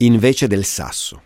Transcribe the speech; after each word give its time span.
Invece 0.00 0.46
del 0.46 0.66
sasso. 0.66 1.22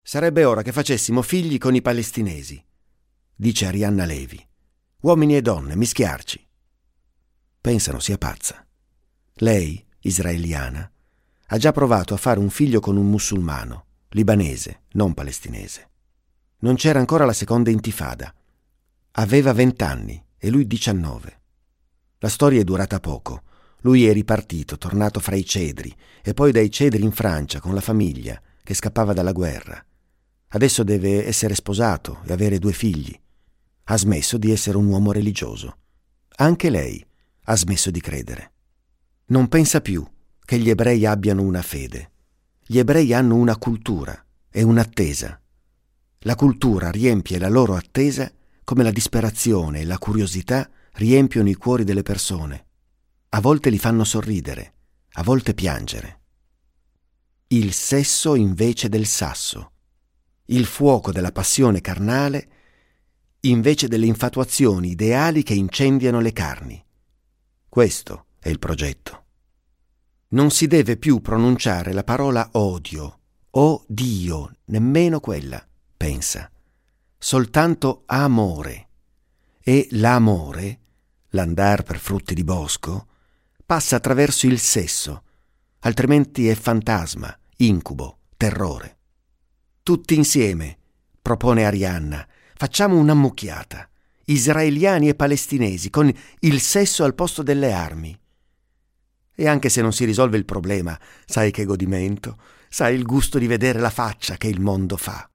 Sarebbe 0.00 0.44
ora 0.44 0.62
che 0.62 0.72
facessimo 0.72 1.20
figli 1.20 1.58
con 1.58 1.74
i 1.74 1.82
palestinesi, 1.82 2.64
dice 3.34 3.66
Arianna 3.66 4.06
Levi. 4.06 4.42
Uomini 5.02 5.36
e 5.36 5.42
donne, 5.42 5.76
mischiarci. 5.76 6.42
Pensano 7.60 7.98
sia 7.98 8.16
pazza. 8.16 8.66
Lei, 9.34 9.86
israeliana, 10.00 10.90
ha 11.48 11.58
già 11.58 11.72
provato 11.72 12.14
a 12.14 12.16
fare 12.16 12.40
un 12.40 12.48
figlio 12.48 12.80
con 12.80 12.96
un 12.96 13.10
musulmano, 13.10 13.84
libanese, 14.08 14.84
non 14.92 15.12
palestinese. 15.12 15.90
Non 16.60 16.76
c'era 16.76 16.98
ancora 16.98 17.26
la 17.26 17.34
seconda 17.34 17.68
intifada. 17.68 18.34
Aveva 19.10 19.52
vent'anni 19.52 20.24
e 20.38 20.48
lui 20.48 20.66
diciannove. 20.66 21.40
La 22.20 22.30
storia 22.30 22.62
è 22.62 22.64
durata 22.64 23.00
poco. 23.00 23.42
Lui 23.80 24.06
è 24.06 24.12
ripartito, 24.12 24.78
tornato 24.78 25.20
fra 25.20 25.36
i 25.36 25.44
cedri, 25.44 25.94
e 26.22 26.34
poi 26.34 26.52
dai 26.52 26.70
cedri 26.70 27.02
in 27.02 27.12
Francia 27.12 27.60
con 27.60 27.74
la 27.74 27.80
famiglia, 27.80 28.40
che 28.62 28.74
scappava 28.74 29.12
dalla 29.12 29.32
guerra. 29.32 29.84
Adesso 30.48 30.82
deve 30.82 31.26
essere 31.26 31.54
sposato 31.54 32.20
e 32.24 32.32
avere 32.32 32.58
due 32.58 32.72
figli. 32.72 33.16
Ha 33.84 33.96
smesso 33.96 34.38
di 34.38 34.50
essere 34.50 34.76
un 34.76 34.86
uomo 34.86 35.12
religioso. 35.12 35.78
Anche 36.36 36.70
lei 36.70 37.04
ha 37.44 37.56
smesso 37.56 37.90
di 37.90 38.00
credere. 38.00 38.52
Non 39.26 39.48
pensa 39.48 39.80
più 39.80 40.04
che 40.44 40.58
gli 40.58 40.70
ebrei 40.70 41.04
abbiano 41.06 41.42
una 41.42 41.62
fede. 41.62 42.10
Gli 42.64 42.78
ebrei 42.78 43.12
hanno 43.12 43.36
una 43.36 43.56
cultura 43.56 44.24
e 44.50 44.62
un'attesa. 44.62 45.40
La 46.20 46.34
cultura 46.34 46.90
riempie 46.90 47.38
la 47.38 47.48
loro 47.48 47.74
attesa 47.74 48.30
come 48.64 48.82
la 48.82 48.90
disperazione 48.90 49.80
e 49.80 49.84
la 49.84 49.98
curiosità 49.98 50.68
riempiono 50.94 51.48
i 51.48 51.54
cuori 51.54 51.84
delle 51.84 52.02
persone. 52.02 52.65
A 53.30 53.40
volte 53.40 53.70
li 53.70 53.78
fanno 53.78 54.04
sorridere, 54.04 54.74
a 55.12 55.22
volte 55.22 55.54
piangere. 55.54 56.20
Il 57.48 57.72
sesso 57.72 58.34
invece 58.34 58.88
del 58.88 59.06
sasso, 59.06 59.72
il 60.46 60.64
fuoco 60.64 61.12
della 61.12 61.32
passione 61.32 61.80
carnale 61.80 62.50
invece 63.40 63.88
delle 63.88 64.06
infatuazioni 64.06 64.90
ideali 64.90 65.42
che 65.42 65.54
incendiano 65.54 66.20
le 66.20 66.32
carni. 66.32 66.84
Questo 67.68 68.26
è 68.40 68.48
il 68.48 68.58
progetto. 68.58 69.24
Non 70.28 70.50
si 70.50 70.66
deve 70.66 70.96
più 70.96 71.20
pronunciare 71.20 71.92
la 71.92 72.04
parola 72.04 72.48
odio 72.52 73.18
o 73.50 73.84
Dio, 73.86 74.56
nemmeno 74.66 75.20
quella, 75.20 75.64
pensa, 75.96 76.50
soltanto 77.16 78.02
amore. 78.06 78.88
E 79.62 79.88
l'amore, 79.92 80.80
l'andar 81.30 81.82
per 81.82 81.98
frutti 81.98 82.34
di 82.34 82.44
bosco, 82.44 83.06
passa 83.66 83.96
attraverso 83.96 84.46
il 84.46 84.60
sesso, 84.60 85.24
altrimenti 85.80 86.48
è 86.48 86.54
fantasma, 86.54 87.36
incubo, 87.56 88.20
terrore. 88.36 88.98
Tutti 89.82 90.14
insieme, 90.14 90.78
propone 91.20 91.64
Arianna, 91.64 92.26
facciamo 92.54 92.96
un'ammucchiata, 92.96 93.88
israeliani 94.26 95.08
e 95.08 95.16
palestinesi, 95.16 95.90
con 95.90 96.12
il 96.40 96.60
sesso 96.60 97.02
al 97.02 97.16
posto 97.16 97.42
delle 97.42 97.72
armi. 97.72 98.16
E 99.34 99.48
anche 99.48 99.68
se 99.68 99.82
non 99.82 99.92
si 99.92 100.04
risolve 100.04 100.36
il 100.36 100.44
problema, 100.44 100.98
sai 101.24 101.50
che 101.50 101.64
godimento, 101.64 102.38
sai 102.68 102.94
il 102.94 103.02
gusto 103.02 103.38
di 103.38 103.48
vedere 103.48 103.80
la 103.80 103.90
faccia 103.90 104.36
che 104.36 104.46
il 104.46 104.60
mondo 104.60 104.96
fa. 104.96 105.28